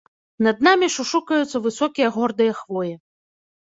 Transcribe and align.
Над 0.47 0.63
намі 0.67 0.89
шушукаюцца 0.95 1.63
высокія 1.69 2.07
гордыя 2.19 2.61
хвоі. 2.65 2.93